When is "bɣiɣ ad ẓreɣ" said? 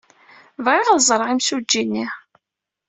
0.65-1.27